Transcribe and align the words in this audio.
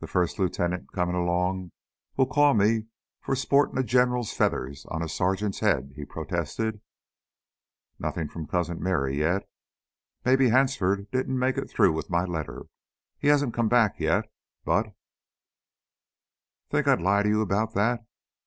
"The 0.00 0.06
first 0.06 0.38
lieutenant 0.38 0.90
comin' 0.92 1.14
along 1.14 1.72
will 2.16 2.24
call 2.26 2.54
me 2.54 2.86
for 3.20 3.36
sportin' 3.36 3.76
a 3.76 3.82
general's 3.82 4.32
feathers 4.32 4.86
on 4.86 5.02
a 5.02 5.08
sergeant's 5.10 5.60
head," 5.60 5.92
he 5.94 6.06
protested. 6.06 6.80
"Nothin' 7.98 8.30
from 8.30 8.46
Cousin 8.46 8.82
Merry 8.82 9.18
yet? 9.18 9.46
Maybe 10.24 10.48
Hansford 10.48 11.10
didn't 11.10 11.38
make 11.38 11.58
it 11.58 11.68
through 11.68 11.92
with 11.92 12.08
my 12.08 12.24
letter. 12.24 12.68
He 13.18 13.28
hasn't 13.28 13.52
come 13.52 13.68
back 13.68 14.00
yet.... 14.00 14.32
But" 14.64 14.94
"Think 16.70 16.88
I'd 16.88 17.02
lie 17.02 17.22
to 17.22 17.28
you 17.28 17.42
about 17.42 17.74
that?" 17.74 18.06